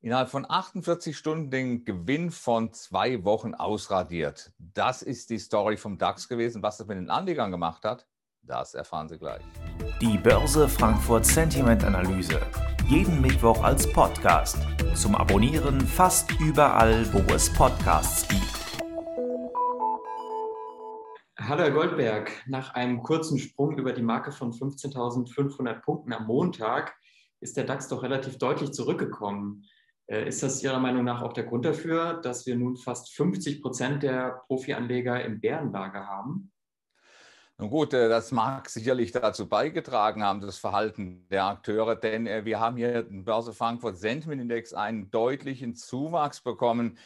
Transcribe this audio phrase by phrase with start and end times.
[0.00, 4.52] innerhalb von 48 Stunden den Gewinn von zwei Wochen ausradiert.
[4.58, 6.62] Das ist die Story vom DAX gewesen.
[6.62, 8.06] Was das mit den Anlegern gemacht hat,
[8.42, 9.42] das erfahren Sie gleich.
[10.00, 12.40] Die Börse Frankfurt Sentiment Analyse.
[12.86, 14.56] Jeden Mittwoch als Podcast.
[14.94, 18.44] Zum Abonnieren fast überall, wo es Podcasts gibt.
[21.40, 26.94] Hallo Herr Goldberg, nach einem kurzen Sprung über die Marke von 15.500 Punkten am Montag
[27.40, 29.64] ist der DAX doch relativ deutlich zurückgekommen.
[30.08, 33.62] Äh, ist das Ihrer Meinung nach auch der Grund dafür, dass wir nun fast 50
[33.62, 36.50] Prozent der Profianleger im Bärenlager haben?
[37.58, 42.44] Nun gut, äh, das mag sicherlich dazu beigetragen haben, das Verhalten der Akteure, denn äh,
[42.46, 46.98] wir haben hier im Börse Frankfurt Sentiment Index einen deutlichen Zuwachs bekommen.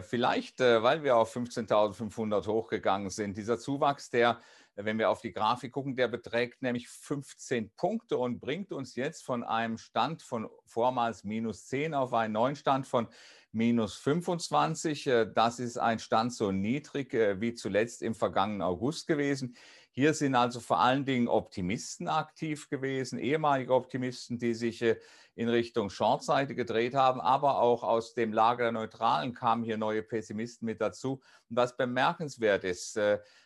[0.00, 3.36] Vielleicht, weil wir auf 15.500 hochgegangen sind.
[3.36, 4.40] Dieser Zuwachs, der
[4.76, 9.24] wenn wir auf die Grafik gucken, der beträgt nämlich 15 Punkte und bringt uns jetzt
[9.24, 13.08] von einem Stand von vormals minus 10 auf einen neuen Stand von
[13.54, 15.06] minus 25.
[15.06, 19.56] Äh, das ist ein Stand so niedrig äh, wie zuletzt im vergangenen August gewesen.
[19.92, 24.96] Hier sind also vor allen Dingen Optimisten aktiv gewesen, ehemalige Optimisten, die sich äh,
[25.36, 30.02] in Richtung Shortseite gedreht haben, aber auch aus dem Lager der Neutralen kamen hier neue
[30.02, 31.20] Pessimisten mit dazu.
[31.48, 32.96] Und was bemerkenswert ist,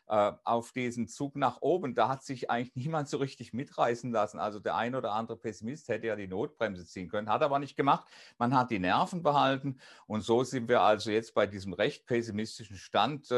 [0.06, 4.38] auf diesen Zug nach oben, da hat sich eigentlich niemand so richtig mitreißen lassen.
[4.38, 7.76] Also der ein oder andere Pessimist hätte ja die Notbremse ziehen können, hat aber nicht
[7.76, 8.06] gemacht.
[8.36, 12.76] Man hat die Nerven behalten und so sind wir also jetzt bei diesem recht pessimistischen
[12.76, 13.28] Stand.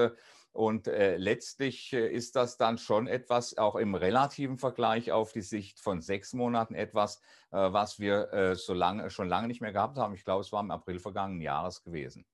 [0.53, 5.43] Und äh, letztlich äh, ist das dann schon etwas, auch im relativen Vergleich auf die
[5.43, 7.21] Sicht von sechs Monaten, etwas,
[7.53, 10.15] äh, was wir äh, so lange, schon lange nicht mehr gehabt haben.
[10.15, 12.27] Ich glaube, es war im April vergangenen Jahres gewesen.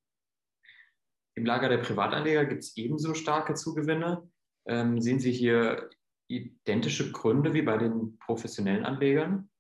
[1.34, 4.27] Im Lager der Privatanleger gibt es ebenso starke Zugewinne.
[4.66, 5.91] Ähm, sehen Sie hier
[6.28, 9.50] identische Gründe wie bei den professionellen Anlegern?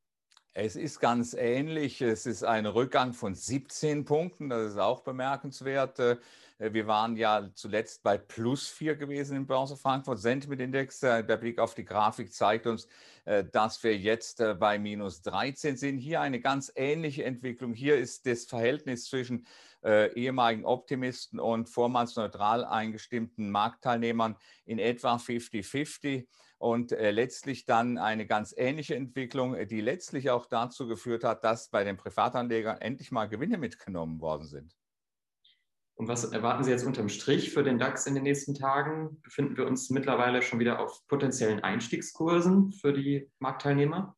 [0.58, 2.00] Es ist ganz ähnlich.
[2.00, 4.48] Es ist ein Rückgang von 17 Punkten.
[4.48, 5.98] Das ist auch bemerkenswert.
[5.98, 6.16] Äh,
[6.58, 10.18] wir waren ja zuletzt bei plus 4 gewesen im Börse Frankfurt.
[10.18, 12.88] Sentiment Index, äh, der Blick auf die Grafik zeigt uns,
[13.26, 15.98] äh, dass wir jetzt bei minus 13 sind.
[15.98, 17.74] Hier eine ganz ähnliche Entwicklung.
[17.74, 19.46] Hier ist das Verhältnis zwischen
[19.84, 24.34] ehemaligen Optimisten und vormals neutral eingestimmten Marktteilnehmern
[24.64, 26.26] in etwa 50-50
[26.58, 31.44] und äh, letztlich dann eine ganz ähnliche Entwicklung, äh, die letztlich auch dazu geführt hat,
[31.44, 34.74] dass bei den Privatanlegern endlich mal Gewinne mitgenommen worden sind.
[35.94, 39.20] Und was erwarten Sie jetzt unterm Strich für den DAX in den nächsten Tagen?
[39.22, 44.14] Befinden wir uns mittlerweile schon wieder auf potenziellen Einstiegskursen für die Marktteilnehmer?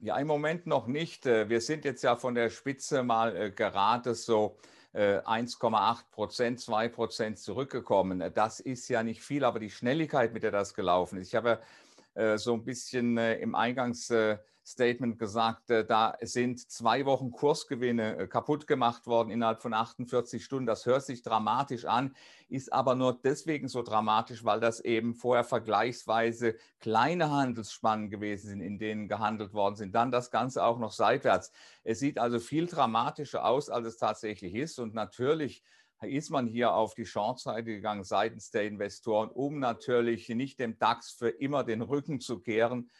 [0.00, 1.26] Ja, im Moment noch nicht.
[1.26, 4.58] Äh, wir sind jetzt ja von der Spitze mal gerade so
[4.96, 8.32] 1,8 Prozent, 2 Prozent zurückgekommen.
[8.34, 11.28] Das ist ja nicht viel, aber die Schnelligkeit, mit der das gelaufen ist.
[11.28, 11.95] Ich habe äh,
[12.38, 19.06] so ein bisschen äh, im Eingangsstatement gesagt, äh, da sind zwei Wochen Kursgewinne kaputt gemacht
[19.06, 20.66] worden innerhalb von 48 Stunden.
[20.66, 22.14] Das hört sich dramatisch an,
[22.48, 28.60] ist aber nur deswegen so dramatisch, weil das eben vorher vergleichsweise kleine Handelsspannen gewesen sind,
[28.62, 29.94] in denen gehandelt worden sind.
[29.94, 31.52] Dann das Ganze auch noch seitwärts.
[31.84, 34.78] Es sieht also viel dramatischer aus, als es tatsächlich ist.
[34.78, 35.62] Und natürlich
[36.02, 41.12] ist man hier auf die Short-Seite gegangen seitens der Investoren, um natürlich nicht dem DAX
[41.12, 42.90] für immer den Rücken zu kehren,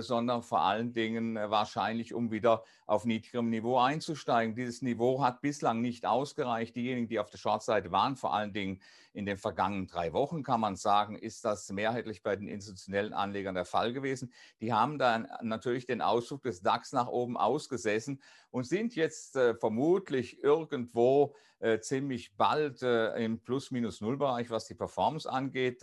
[0.00, 4.54] sondern vor allen Dingen äh, wahrscheinlich, um wieder auf niedrigem Niveau einzusteigen.
[4.54, 6.76] Dieses Niveau hat bislang nicht ausgereicht.
[6.76, 8.80] Diejenigen, die auf der Short-Seite waren, vor allen Dingen
[9.12, 13.54] in den vergangenen drei Wochen, kann man sagen, ist das mehrheitlich bei den institutionellen Anlegern
[13.54, 14.32] der Fall gewesen.
[14.60, 19.54] Die haben dann natürlich den Ausflug des DAX nach oben ausgesessen und sind jetzt äh,
[19.54, 25.80] vermutlich irgendwo äh, ziemlich bald äh, im Plus-Minus-Null-Bereich, was die Performance angeht.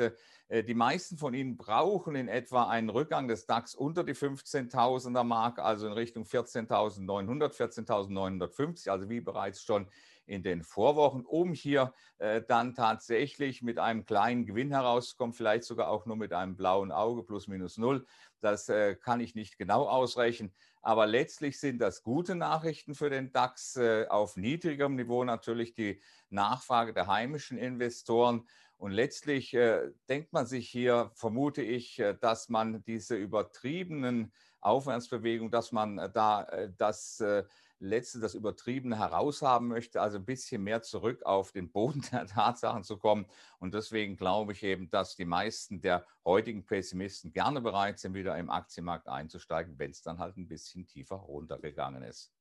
[0.49, 5.23] Äh, die meisten von Ihnen brauchen in etwa einen Rückgang des DAX unter die 15.000er
[5.23, 9.87] Marke, also in Richtung 14.900, 14.950, also wie bereits schon
[10.27, 15.89] in den Vorwochen, um hier äh, dann tatsächlich mit einem kleinen Gewinn herauszukommen, vielleicht sogar
[15.89, 18.05] auch nur mit einem blauen Auge plus minus null.
[18.41, 20.53] Das äh, kann ich nicht genau ausrechnen.
[20.83, 23.75] Aber letztlich sind das gute Nachrichten für den DAX.
[23.75, 25.99] Äh, auf niedrigem Niveau natürlich die
[26.29, 28.45] Nachfrage der heimischen Investoren.
[28.79, 34.31] Und letztlich äh, denkt man sich hier, vermute ich, äh, dass man diese übertriebenen
[34.61, 37.43] Aufwärtsbewegungen, dass man äh, da äh, das äh,
[37.81, 42.83] Letzte, das Übertriebene heraushaben möchte, also ein bisschen mehr zurück auf den Boden der Tatsachen
[42.83, 43.25] zu kommen.
[43.59, 48.37] Und deswegen glaube ich eben, dass die meisten der heutigen Pessimisten gerne bereit sind, wieder
[48.37, 52.33] im Aktienmarkt einzusteigen, wenn es dann halt ein bisschen tiefer runtergegangen ist.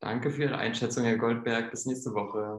[0.00, 1.70] Danke für Ihre Einschätzung, Herr Goldberg.
[1.70, 2.58] Bis nächste Woche.